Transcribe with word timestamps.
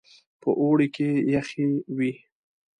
په 0.41 0.49
اوړي 0.61 0.87
کې 0.95 1.07
يخې 1.35 1.65
وې. 1.97 2.13